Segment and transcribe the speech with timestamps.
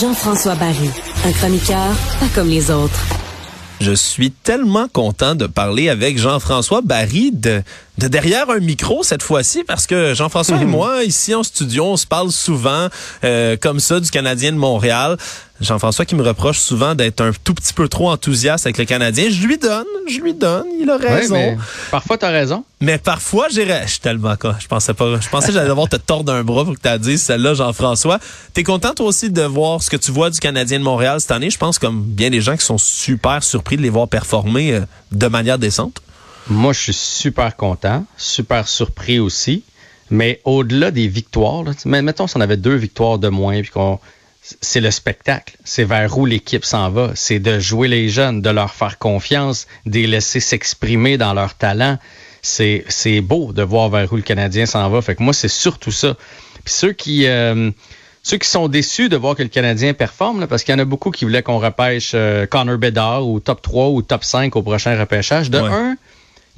[0.00, 0.90] Jean-François Barry,
[1.24, 3.04] un chroniqueur pas comme les autres.
[3.80, 7.62] Je suis tellement content de parler avec Jean-François Barry de,
[7.98, 11.96] de derrière un micro cette fois-ci parce que Jean-François et moi, ici en studio, on
[11.96, 12.88] se parle souvent
[13.24, 15.16] euh, comme ça du Canadien de Montréal.
[15.60, 19.28] Jean-François qui me reproche souvent d'être un tout petit peu trop enthousiaste avec le Canadien.
[19.28, 21.34] Je lui donne, je lui donne, il a raison.
[21.34, 21.58] Mais
[21.90, 22.64] parfois, tu as raison.
[22.80, 23.82] Mais parfois, j'irais.
[23.86, 24.54] Je suis tellement con.
[24.60, 25.20] Je pensais pas.
[25.20, 27.54] Je pensais que j'allais devoir te tordre un bras pour que tu as dit celle-là,
[27.54, 28.20] Jean-François.
[28.54, 31.32] T'es content toi aussi de voir ce que tu vois du Canadien de Montréal cette
[31.32, 31.50] année?
[31.50, 34.80] Je pense comme bien des gens qui sont super surpris de les voir performer euh,
[35.10, 36.00] de manière décente.
[36.48, 39.64] Moi, je suis super content, super surpris aussi.
[40.10, 43.70] Mais au-delà des victoires, là, mais mettons si on avait deux victoires de moins, puis
[43.70, 43.98] qu'on
[44.62, 45.56] c'est le spectacle.
[45.64, 47.10] C'est vers où l'équipe s'en va.
[47.14, 51.54] C'est de jouer les jeunes, de leur faire confiance, de les laisser s'exprimer dans leur
[51.54, 51.98] talent.
[52.40, 55.02] C'est, c'est beau de voir vers où le Canadien s'en va.
[55.02, 56.16] Fait que moi, c'est surtout ça.
[56.64, 57.70] Puis ceux qui, euh,
[58.22, 60.80] ceux qui sont déçus de voir que le Canadien performe, là, parce qu'il y en
[60.80, 64.54] a beaucoup qui voulaient qu'on repêche euh, Connor Bedard ou top 3 ou top 5
[64.56, 65.50] au prochain repêchage.
[65.50, 65.68] De Ouais.
[65.68, 65.96] un,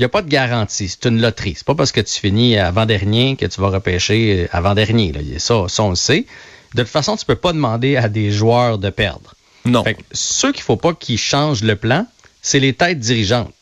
[0.01, 0.89] n'y a pas de garantie.
[0.89, 1.55] C'est une loterie.
[1.57, 5.13] C'est pas parce que tu finis avant-dernier que tu vas repêcher avant-dernier.
[5.13, 5.21] là.
[5.39, 6.27] Ça, ça, on le sait.
[6.75, 9.35] De toute façon, tu peux pas demander à des joueurs de perdre.
[9.65, 9.85] Non.
[9.85, 12.07] Fait que ceux qu'il faut pas qu'ils changent le plan,
[12.43, 13.53] c'est les têtes dirigeantes.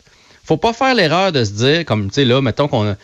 [0.45, 2.97] Faut pas faire l'erreur de se dire, comme tu sais là, mettons qu'on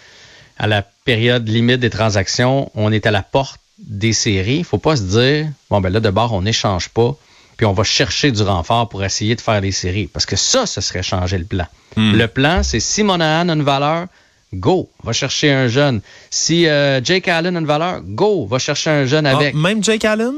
[0.56, 4.62] à la période limite des transactions, on est à la porte des séries.
[4.62, 7.16] Faut pas se dire, bon ben là d'abord on n'échange pas,
[7.56, 10.66] puis on va chercher du renfort pour essayer de faire les séries, parce que ça,
[10.66, 11.66] ce serait changer le plan.
[11.96, 14.06] Le plan, c'est si Monahan a une valeur,
[14.52, 16.00] go, va chercher un jeune.
[16.30, 19.54] Si euh, Jake Allen a une valeur, go, va chercher un jeune Ah, avec.
[19.54, 20.34] même Jake Allen?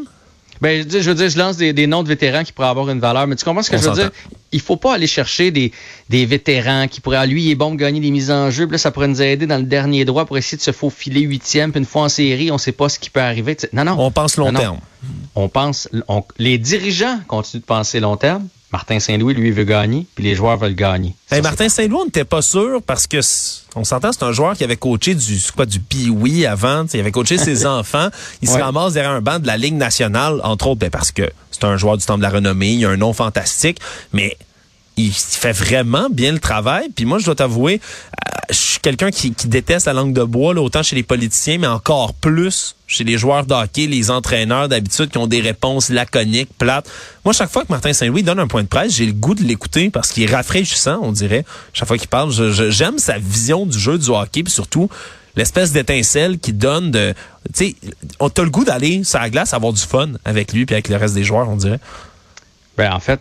[0.60, 2.68] Ben, je, dis- je veux dire, je lance des, des noms de vétérans qui pourraient
[2.68, 4.10] avoir une valeur, mais tu comprends ce que On je veux dire?
[4.52, 5.72] Il faut pas aller chercher des,
[6.08, 8.72] des vétérans qui pourraient, lui, il est bon de gagner des mises en jeu, puis
[8.72, 11.72] là, ça pourrait nous aider dans le dernier droit pour essayer de se faufiler huitième,
[11.72, 13.56] puis une fois en série, on sait pas ce qui peut arriver.
[13.72, 13.96] Non, non.
[13.98, 14.60] On pense long Non, non.
[14.60, 14.78] terme.
[15.34, 18.48] On pense, on- les dirigeants continuent de penser long terme.
[18.76, 21.08] Martin Saint-Louis, lui, veut gagner, puis les joueurs veulent gagner.
[21.30, 23.20] Hey, c'est Martin Saint-Louis, on n'était pas sûr parce que
[23.74, 27.10] on s'entend, c'est un joueur qui avait coaché du quoi du Pee-Wee avant, il avait
[27.10, 28.08] coaché ses enfants,
[28.42, 31.22] il se ramasse derrière un banc de la Ligue nationale entre autres ben, parce que
[31.52, 33.78] c'est un joueur du temps de la renommée, il a un nom fantastique,
[34.12, 34.36] mais
[34.96, 36.88] il fait vraiment bien le travail.
[36.94, 40.22] Puis moi, je dois t'avouer, euh, je suis quelqu'un qui, qui déteste la langue de
[40.22, 44.10] bois, là, autant chez les politiciens, mais encore plus chez les joueurs de hockey, les
[44.10, 46.88] entraîneurs d'habitude qui ont des réponses laconiques, plates.
[47.24, 49.42] Moi, chaque fois que Martin Saint-Louis donne un point de presse, j'ai le goût de
[49.42, 51.44] l'écouter parce qu'il est rafraîchissant, on dirait.
[51.72, 52.32] Chaque fois qu'il parle,
[52.70, 54.88] j'aime sa vision du jeu du hockey, puis surtout
[55.34, 57.12] l'espèce d'étincelle qui donne de...
[57.54, 57.76] Tu sais,
[58.20, 60.96] on le goût d'aller sur la glace, avoir du fun avec lui puis avec le
[60.96, 61.80] reste des joueurs, on dirait.
[62.76, 63.20] Ben, en fait,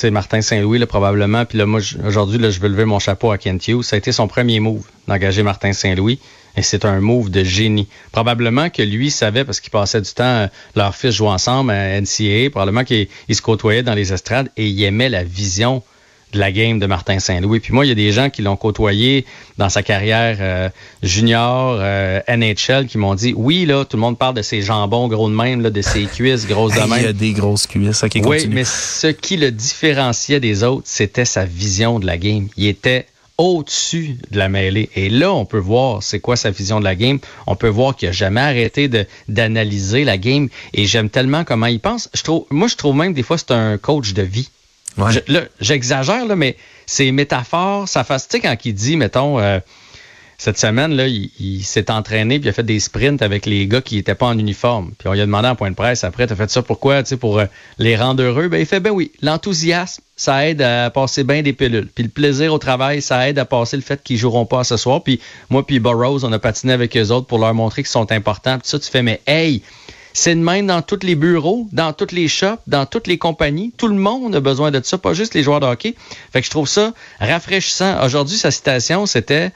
[0.00, 3.30] sais, Martin Saint-Louis, là, probablement, puis là, moi, aujourd'hui, là, je veux lever mon chapeau
[3.30, 3.82] à Kent Hughes.
[3.82, 6.18] Ça a été son premier move d'engager Martin Saint-Louis.
[6.56, 7.88] Et c'est un move de génie.
[8.12, 12.00] Probablement que lui savait, parce qu'il passait du temps, euh, leurs fils jouaient ensemble à
[12.00, 15.82] NCAA, probablement qu'il il se côtoyait dans les estrades et il aimait la vision
[16.32, 17.60] de la game de Martin Saint-Louis.
[17.60, 19.24] Puis moi, il y a des gens qui l'ont côtoyé
[19.58, 20.68] dans sa carrière euh,
[21.02, 25.08] junior, euh, NHL, qui m'ont dit, oui, là, tout le monde parle de ses jambons
[25.08, 26.98] gros de même, là, de ses cuisses grosses de même.
[26.98, 28.02] Il y a des grosses cuisses.
[28.02, 28.54] OK, Oui, continue.
[28.54, 32.48] mais ce qui le différenciait des autres, c'était sa vision de la game.
[32.56, 33.06] Il était
[33.38, 34.88] au-dessus de la mêlée.
[34.94, 37.18] Et là, on peut voir c'est quoi sa vision de la game.
[37.46, 40.48] On peut voir qu'il a jamais arrêté de d'analyser la game.
[40.74, 42.08] Et j'aime tellement comment il pense.
[42.14, 44.48] Je trouve, moi, je trouve même des fois c'est un coach de vie.
[45.60, 48.28] J'exagère là, mais ses métaphores, sa face.
[48.28, 49.38] Tu quand il dit, mettons.
[49.38, 49.60] euh,
[50.38, 53.68] cette semaine, là, il, il s'est entraîné puis il a fait des sprints avec les
[53.68, 54.90] gars qui n'étaient pas en uniforme.
[54.98, 57.04] Puis on lui a demandé en point de presse après, t'as fait ça pourquoi?
[57.04, 57.44] Tu sais, pour euh,
[57.78, 58.48] les rendre heureux?
[58.48, 61.88] Ben, il fait, ben oui, l'enthousiasme, ça aide à passer bien des pilules.
[61.94, 64.76] Puis le plaisir au travail, ça aide à passer le fait qu'ils joueront pas ce
[64.76, 65.04] soir.
[65.04, 68.10] Puis moi puis Burroughs, on a patiné avec eux autres pour leur montrer qu'ils sont
[68.10, 68.58] importants.
[68.58, 69.62] Puis ça, tu fais, mais hey,
[70.12, 73.72] c'est de même dans tous les bureaux, dans toutes les shops, dans toutes les compagnies.
[73.76, 75.94] Tout le monde a besoin de ça, pas juste les joueurs de hockey.
[76.32, 78.04] Fait que je trouve ça rafraîchissant.
[78.04, 79.50] Aujourd'hui, sa citation, c'était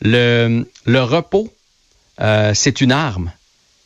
[0.00, 1.52] le, repos,
[2.20, 3.32] euh, c'est une arme.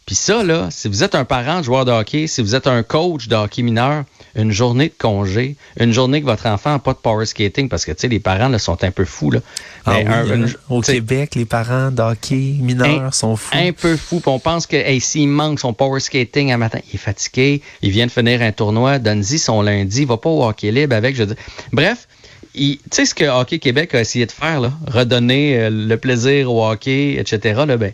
[0.06, 2.68] Puis ça, là, si vous êtes un parent de joueur de hockey, si vous êtes
[2.68, 4.04] un coach de hockey mineur,
[4.36, 7.84] une journée de congé, une journée que votre enfant n'a pas de power skating, parce
[7.84, 9.40] que, tu sais, les parents, là, sont un peu fous, là.
[9.84, 13.34] Ah Mais oui, un- euh, une- au Québec, les parents de hockey mineurs un- sont
[13.34, 13.50] fous.
[13.56, 14.20] Un peu fou.
[14.20, 17.60] Puis on pense que hey, s'il manque son power skating un matin, il est fatigué,
[17.82, 20.94] il vient de finir un tournoi, donne-y son lundi, il va pas au hockey libre
[20.94, 21.16] avec.
[21.16, 21.44] Je veux dire.
[21.72, 22.06] Bref,
[22.54, 26.52] tu sais ce que Hockey Québec a essayé de faire, là, redonner euh, le plaisir
[26.52, 27.64] au hockey, etc.
[27.66, 27.92] Là, ben,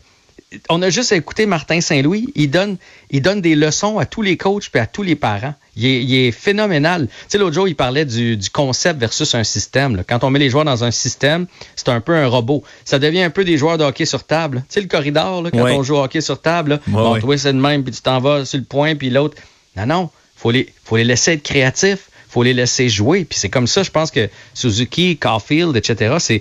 [0.69, 2.29] on a juste à écouter Martin Saint-Louis.
[2.35, 2.77] Il donne,
[3.11, 5.55] il donne des leçons à tous les coachs et à tous les parents.
[5.77, 7.07] Il est, il est phénoménal.
[7.09, 9.97] Tu sais, l'autre jour, il parlait du, du concept versus un système.
[9.97, 10.05] là.
[10.07, 11.47] Quand on met les joueurs dans un système,
[11.77, 12.63] c'est un peu un robot.
[12.85, 14.65] Ça devient un peu des joueurs de hockey sur table.
[14.69, 15.73] Tu sais, le corridor, là, quand Ouais.
[15.73, 17.21] on joue au hockey sur table, là, Ouais, bon, ouais.
[17.21, 19.37] toi, c'est le même, puis tu t'en vas sur le point, puis l'autre.
[19.77, 20.11] Non, non.
[20.37, 22.09] Faut les, faut les laisser être créatifs.
[22.29, 23.27] Faut les laisser jouer.
[23.27, 26.41] Puis c'est comme ça, je pense que Suzuki, Caulfield, etc., c'est,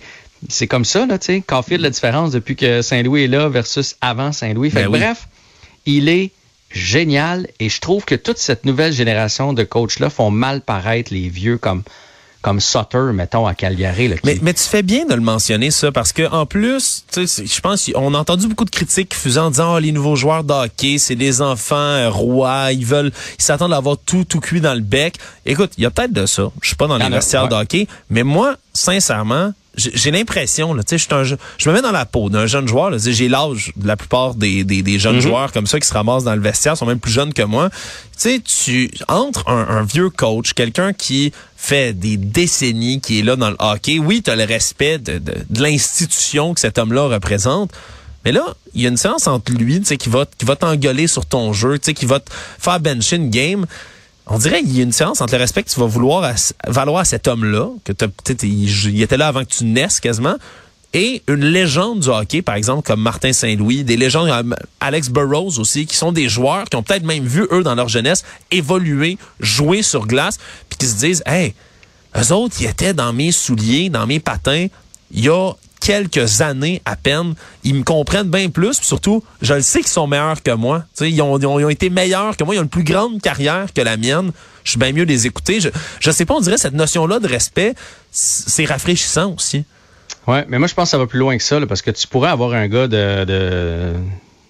[0.49, 1.41] c'est comme ça, là, tu sais.
[1.45, 4.69] Caulfield, la différence depuis que Saint-Louis est là versus avant Saint-Louis.
[4.71, 4.99] Fait Ben que oui.
[4.99, 5.27] bref,
[5.85, 6.31] il est
[6.71, 11.27] génial et je trouve que toute cette nouvelle génération de coachs-là font mal paraître les
[11.27, 11.83] vieux comme,
[12.41, 14.07] comme Sutter, mettons, à Calgary.
[14.07, 17.03] Là, qui- Mais, mais tu fais bien de le mentionner, ça, parce que en plus,
[17.11, 19.75] tu sais, c'est- je pense on a entendu beaucoup de critiques qui faisaient en disant
[19.75, 23.73] Ah, les nouveaux joueurs de hockey, c'est des enfants euh, rois, ils veulent, ils s'attendent
[23.73, 25.17] à avoir tout, tout cuit dans le bec.
[25.45, 26.51] Écoute, il y a peut-être de ça.
[26.61, 30.97] Je suis pas dans les de hockey, mais moi, sincèrement, j'ai l'impression, là, tu sais,
[30.97, 31.23] je suis un
[31.57, 32.89] je me mets dans la peau d'un jeune joueur.
[32.89, 35.21] là, J'ai l'âge de la plupart des, des, des jeunes Mhm.
[35.21, 37.69] joueurs comme ça qui se ramassent dans le vestiaire, sont même plus jeunes que moi.
[37.69, 37.77] Tu
[38.17, 43.35] sais, tu entre un, un vieux coach, quelqu'un qui fait des décennies, qui est là
[43.37, 43.97] dans le hockey.
[43.99, 47.71] Oui, tu as le respect de, de, de l'institution que cet homme-là représente.
[48.25, 48.43] Mais là,
[48.75, 51.25] il y a une séance entre lui, tu sais, qui va, qui va t'engueuler sur
[51.25, 52.29] ton jeu, tu sais, qui va te
[52.59, 53.65] faire bencher une game.
[54.27, 56.33] On dirait qu'il y a une séance entre le respect que tu vas vouloir
[56.67, 57.93] valoir à cet homme-là, que
[58.45, 60.35] il était là avant que tu naisses quasiment,
[60.93, 65.57] et une légende du hockey, par exemple, comme Martin Saint-Louis, des légendes comme Alex Burrows
[65.59, 69.17] aussi, qui sont des joueurs qui ont peut-être même vu, eux, dans leur jeunesse, évoluer,
[69.39, 70.37] jouer sur glace,
[70.69, 71.53] puis qui se disent, hey,
[72.17, 74.67] eux autres, ils étaient dans mes souliers, dans mes patins,
[75.11, 75.51] il y a
[75.81, 77.33] quelques années à peine.
[77.65, 78.77] Ils me comprennent bien plus.
[78.77, 80.85] Puis surtout, je le sais qu'ils sont meilleurs que moi.
[81.01, 82.55] Ils, ont, ils, ont, ils ont été meilleurs que moi.
[82.55, 84.31] Ils ont une plus grande carrière que la mienne.
[84.63, 85.59] Je suis bien mieux les écouter.
[85.59, 85.69] Je,
[85.99, 87.73] je sais pas, on dirait cette notion-là de respect,
[88.11, 89.65] c'est rafraîchissant aussi.
[90.27, 91.89] Ouais, mais moi, je pense que ça va plus loin que ça, là, parce que
[91.89, 93.93] tu pourrais avoir un gars de, de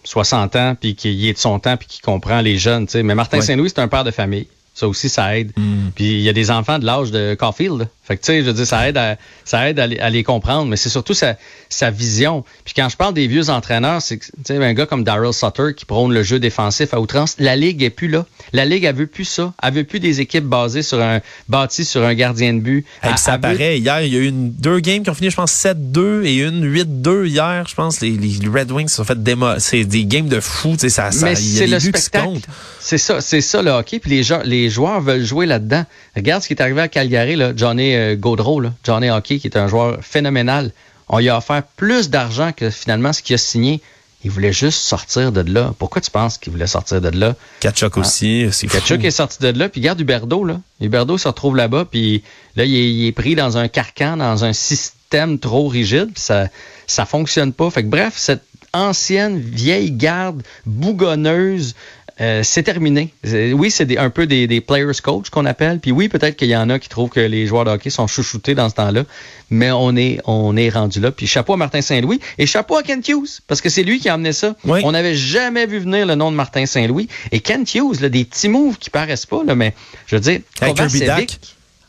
[0.04, 2.88] 60 ans, puis qui est de son temps, puis qui comprend les jeunes.
[2.94, 3.44] Mais Martin Ouais.
[3.45, 4.48] Saint-Louis, c'est un père de famille.
[4.73, 5.51] Ça aussi, ça aide.
[5.95, 7.88] Puis il y a des enfants de l'âge de Caulfield.
[8.03, 10.09] Fait que, tu sais, je veux dire, ça aide à, ça aide à, les, à
[10.09, 11.35] les comprendre, mais c'est surtout sa,
[11.69, 12.44] sa vision.
[12.65, 15.33] Puis quand je parle des vieux entraîneurs, c'est que, tu sais, un gars comme Daryl
[15.33, 18.25] Sutter qui prône le jeu défensif à outrance, la Ligue est plus là.
[18.53, 19.53] La Ligue, elle veut plus ça.
[19.62, 22.85] Elle veut plus des équipes basées sur un, bâties sur un gardien de but.
[23.03, 25.35] Et ça paraît, hier, il y a eu une, deux games qui ont fini, je
[25.35, 27.65] pense, 7-2 et une 8-2 hier.
[27.68, 29.59] Je pense les, les Red Wings se sont fait démo.
[29.59, 30.71] C'est des games de fou.
[30.73, 32.39] Tu sais, ça, ça, Mais c'est le spectacle.
[32.79, 34.00] C'est ça, c'est ça le hockey.
[34.00, 35.86] Puis les, gens- les joueurs veulent jouer là-dedans.
[36.16, 39.48] Regarde ce qui est arrivé à Calgary, là, Johnny euh, Gaudreau, là, Johnny Hockey, qui
[39.48, 40.72] est un joueur phénoménal.
[41.10, 43.81] On lui a offert plus d'argent que finalement ce qu'il a signé.
[44.24, 45.74] Il voulait juste sortir de là.
[45.80, 47.36] Pourquoi tu penses qu'il voulait sortir de là?
[47.60, 48.68] Kachuk aussi, c'est.
[48.68, 50.60] Kachuk est sorti de là, puis regarde Huberdo, là.
[50.80, 52.24] Huberdo se retrouve là-bas, puis
[52.56, 56.22] là, il est, il est pris dans un carcan, dans un système trop rigide, puis
[56.22, 56.48] ça,
[56.86, 57.69] ça fonctionne pas.
[57.72, 58.44] Fait que bref, cette
[58.74, 61.75] ancienne vieille garde bougonneuse,
[62.21, 63.13] euh, c'est terminé.
[63.23, 65.79] C'est- Oui, c'est un peu des, des players coach qu'on appelle.
[65.79, 68.07] Puis oui, peut-être qu'il y en a qui trouvent que les joueurs de hockey sont
[68.07, 69.03] chouchoutés dans ce temps-là.
[69.50, 71.12] Mais on est, on est rendu là.
[71.12, 74.07] Puis chapeau à Martin Saint-Louis et chapeau à Kent Hughes parce que c'est lui qui
[74.07, 74.56] a amené ça.
[74.66, 74.81] Oui.
[74.83, 77.07] On n'avait jamais vu venir le nom de Martin Saint-Louis.
[77.31, 79.73] Et Kent Hughes, là, des petits moves qui paraissent pas, là, mais
[80.07, 80.40] je veux dire.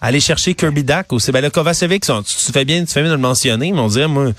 [0.00, 1.30] Aller chercher Kirby Dak aussi.
[1.30, 3.86] Ben, le Kovacevic, tu, tu fais bien, tu fais bien de le mentionner, mais on
[3.86, 4.32] dirait, moi,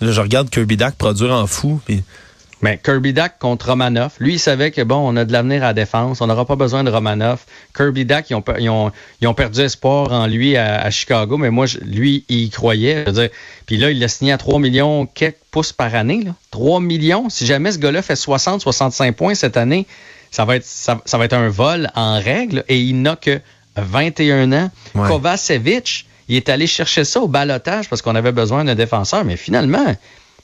[0.00, 1.80] là, je regarde Kirby Dak produire en fou.
[1.84, 2.04] Puis,
[2.62, 5.66] Mais Kirby Dak contre Romanoff, lui, il savait que bon, on a de l'avenir à
[5.68, 7.44] la défense, on n'aura pas besoin de Romanoff.
[7.76, 10.90] Kirby Dak, ils ont, per- ils ont, ils ont perdu espoir en lui à, à
[10.90, 13.00] Chicago, mais moi, je- lui, il y croyait.
[13.06, 13.28] Je veux dire,
[13.66, 16.22] puis là, il l'a signé à 3 millions quelques pouces par année.
[16.24, 16.34] Là.
[16.52, 19.86] 3 millions, si jamais ce gars-là fait 60-65 points cette année,
[20.30, 23.40] ça va, être, ça, ça va être un vol en règle et il n'a que
[23.76, 24.70] 21 ans.
[24.94, 25.08] Ouais.
[25.08, 29.36] Kovacevic, il est allé chercher ça au balotage parce qu'on avait besoin d'un défenseur, mais
[29.36, 29.94] finalement,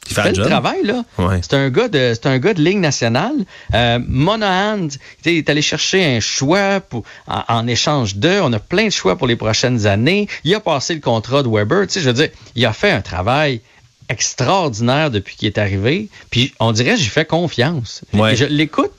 [0.06, 1.04] il fait fait le travail, là.
[1.18, 1.40] Ouais.
[1.42, 3.34] C'est un gars de, c'est un gars de ligne nationale.
[3.74, 4.88] Euh, Monahan,
[5.26, 8.40] il est allé chercher un choix pour, en, en échange d'eux.
[8.42, 10.26] On a plein de choix pour les prochaines années.
[10.44, 11.86] Il a passé le contrat de Weber.
[11.86, 13.60] Tu sais, je veux dire, il a fait un travail
[14.08, 16.08] extraordinaire depuis qu'il est arrivé.
[16.30, 18.02] Puis on dirait, j'ai fait confiance.
[18.14, 18.34] Ouais.
[18.34, 18.92] Je l'écoute,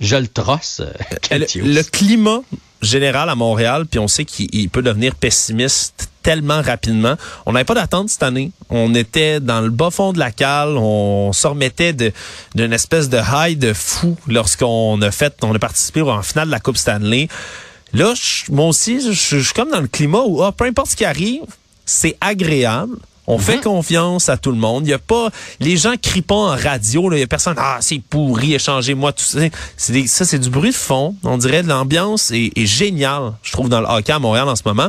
[0.00, 0.80] je le trosse.
[0.80, 0.92] euh,
[1.22, 2.40] Kent le, le climat
[2.82, 7.14] général à Montréal, puis on sait qu'il il peut devenir pessimiste tellement rapidement.
[7.46, 8.52] On n'avait pas d'attente cette année.
[8.68, 10.76] On était dans le bas fond de la cale.
[10.76, 16.02] On se remettait d'une espèce de high de fou lorsqu'on a fait, on a participé
[16.02, 17.28] en finale de la Coupe Stanley.
[17.92, 18.14] Là,
[18.50, 21.42] moi aussi, je, suis comme dans le climat où, ah, peu importe ce qui arrive,
[21.84, 22.96] c'est agréable.
[23.26, 23.62] On fait mhm.
[23.62, 24.86] confiance à tout le monde.
[24.86, 27.12] Il y a pas les gens crient pas en radio.
[27.12, 27.54] Il y a personne.
[27.58, 28.54] Ah, c'est pourri.
[28.54, 29.38] Échangez-moi tout ça.
[29.76, 31.14] C'est ça, c'est du bruit de fond.
[31.22, 33.34] On dirait de l'ambiance est, est géniale.
[33.42, 34.88] Je trouve dans le hockey à Montréal en ce moment.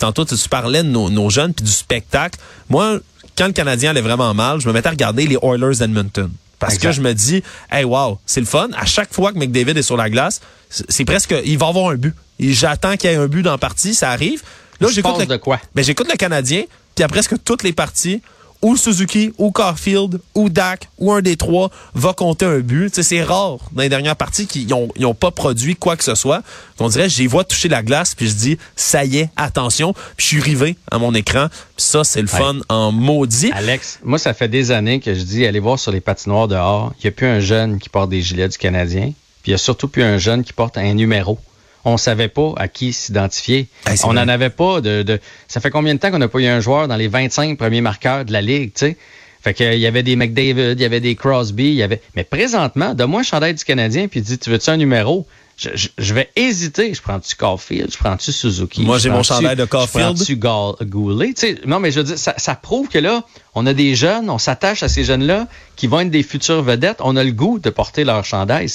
[0.00, 2.40] Tantôt tu parlais de nos, jeunes puis du spectacle.
[2.70, 2.98] Moi,
[3.36, 6.30] quand le Canadien allait vraiment mal, je me mettais à regarder les Oilers d'Edmonton.
[6.58, 8.68] Parce que je me dis, hey, wow, c'est le fun.
[8.76, 11.96] À chaque fois que McDavid est sur la glace, c'est presque, il va avoir un
[11.96, 12.14] but.
[12.38, 14.42] J'attends qu'il y ait un but dans la partie, ça arrive.
[14.80, 15.60] Là, j'écoute le, de quoi?
[15.74, 16.64] Ben, j'écoute le Canadien,
[16.94, 18.22] puis à presque toutes les parties,
[18.62, 23.02] ou Suzuki, ou Carfield, ou Dak, ou un des trois va compter un but.
[23.02, 26.42] c'est rare dans les dernières parties qu'ils n'ont pas produit quoi que ce soit.
[26.78, 29.92] On dirait, j'y vois toucher la glace, puis je dis, ça y est, attention.
[30.16, 31.48] Puis je suis rivé à mon écran.
[31.76, 33.50] ça, c'est le fun en maudit.
[33.52, 36.92] Alex, moi, ça fait des années que je dis, allez voir sur les patinoires dehors.
[36.98, 39.12] Il n'y a plus un jeune qui porte des gilets du Canadien.
[39.42, 41.38] Puis il n'y a surtout plus un jeune qui porte un numéro
[41.84, 43.68] on savait pas à qui s'identifier.
[44.04, 46.60] on n'en avait pas de, Ça fait combien de temps qu'on n'a pas eu un
[46.60, 48.96] joueur dans les 25 premiers marqueurs de la Ligue, tu sais?
[49.42, 52.02] Fait qu'il y avait des McDavid, il y avait des Crosby, il y avait.
[52.14, 55.26] Mais présentement, donne-moi un chandail du Canadien puis dis Tu veux-tu un numéro?
[55.56, 56.94] Je, vais hésiter.
[56.94, 58.82] Je prends-tu Caulfield, je prends-tu Suzuki?
[58.82, 60.16] Moi, j'ai mon chandail de Caulfield.
[60.16, 61.34] Je prends-tu Goulet?
[61.66, 64.38] non, mais je veux dire, ça, ça, prouve que là, on a des jeunes, on
[64.38, 66.98] s'attache à ces jeunes-là qui vont être des futures vedettes.
[67.00, 68.70] On a le goût de porter leur chandail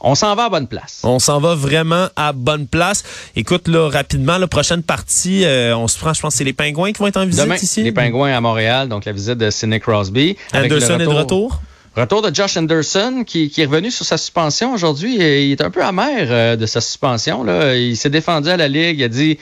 [0.00, 1.00] on s'en va à bonne place.
[1.04, 3.02] On s'en va vraiment à bonne place.
[3.36, 6.92] Écoute, là, rapidement, la prochaine partie, euh, on se prend, je pense, c'est les Pingouins
[6.92, 7.82] qui vont être en visite Demain, ici.
[7.82, 10.36] Les Pingouins à Montréal, donc la visite de Sidney Crosby.
[10.54, 11.60] Anderson est de retour?
[11.96, 15.16] Retour de Josh Anderson qui, est revenu sur sa suspension aujourd'hui.
[15.16, 17.42] Il est un peu amer euh, de sa suspension.
[17.42, 17.74] Là.
[17.74, 19.00] Il s'est défendu à la Ligue.
[19.00, 19.38] Il a dit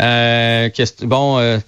[0.00, 1.58] euh, que bon, euh,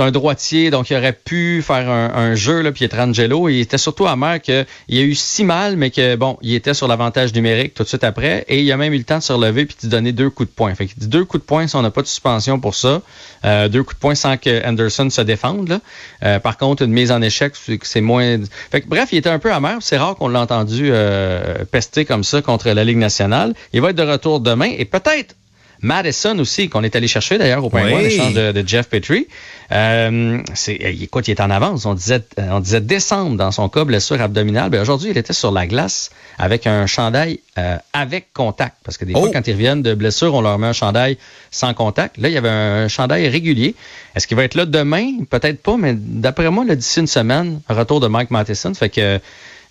[0.00, 3.48] un droitier, donc il aurait pu faire un, jeu, là, Pietrangelo.
[3.48, 6.88] Il était surtout amer qu'il a eu si mal, mais que bon, il était sur
[6.88, 9.32] l'avantage numérique tout de suite après, et il a même eu le temps de se
[9.32, 10.74] relever puis de donner deux coups de poing.
[10.74, 13.02] Fait dit deux coups de poing si on n'a pas de suspension pour ça,
[13.44, 15.68] euh, deux coups de poing sans que Anderson se défende.
[15.68, 15.80] Là.
[16.22, 18.38] Euh, par contre, une mise en échec, c'est moins.
[18.70, 19.78] Fait que, bref, il était un peu amer.
[19.80, 23.54] C'est rare qu'on l'ait entendu euh, pester comme ça contre la Ligue nationale.
[23.72, 25.34] Il va être de retour demain et peut-être
[25.80, 28.34] Madison aussi, qu'on est allé chercher d'ailleurs au point oui.
[28.34, 29.28] de, de, Jeff Petrie.
[29.70, 31.86] Euh, c'est, écoute, il est en avance.
[31.86, 34.70] On disait, euh, on disait décembre dans son cas, blessure abdominale.
[34.70, 38.76] Ben aujourd'hui, il était sur la glace avec un chandail euh, avec contact.
[38.82, 39.30] Parce que des fois, oh!
[39.32, 41.16] quand ils reviennent de blessure, on leur met un chandail
[41.50, 42.18] sans contact.
[42.18, 43.74] Là, il y avait un chandail régulier.
[44.16, 45.24] Est-ce qu'il va être là demain?
[45.30, 48.74] Peut-être pas, mais d'après moi, d'ici une semaine, retour de Mike Matheson.
[48.74, 49.20] Fait que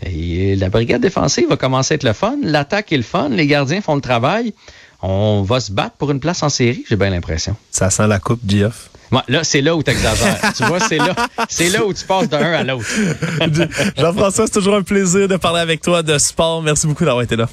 [0.06, 2.38] la brigade défensive va commencer à être le fun.
[2.44, 3.30] L'attaque est le fun.
[3.30, 4.54] Les gardiens font le travail
[5.01, 7.56] on va se battre pour une place en série, j'ai bien l'impression.
[7.72, 8.89] Ça sent la coupe, Geoff.
[9.27, 10.54] là, c'est là où tu exagères.
[10.58, 11.16] tu vois, c'est là,
[11.50, 12.86] c'est là où tu passes d'un à l'autre.
[13.98, 16.62] Jean-François, c'est toujours un plaisir de parler avec toi de sport.
[16.62, 17.48] Merci beaucoup d'avoir été là.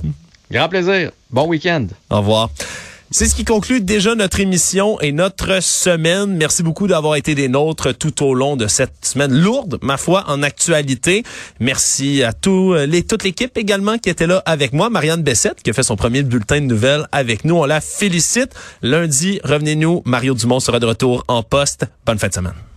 [0.51, 1.11] Grand plaisir.
[1.31, 1.87] Bon week-end.
[2.11, 2.51] Au revoir.
[3.17, 6.37] C'est ce qui conclut déjà notre émission et notre semaine.
[6.37, 10.25] Merci beaucoup d'avoir été des nôtres tout au long de cette semaine lourde, ma foi,
[10.27, 11.23] en actualité.
[11.61, 12.33] Merci à
[12.87, 14.91] les, toute l'équipe également qui était là avec moi.
[14.91, 17.55] Marianne Bessette, qui a fait son premier bulletin de nouvelles avec nous.
[17.55, 18.51] On la félicite.
[18.83, 20.03] Lundi, revenez-nous.
[20.05, 21.87] Mario Dumont sera de retour en poste.
[22.05, 22.74] Bonne fin de semaine.